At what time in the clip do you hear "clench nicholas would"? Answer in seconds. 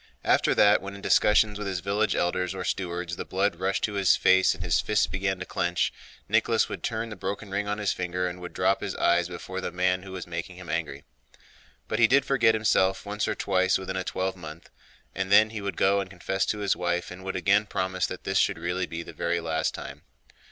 5.45-6.81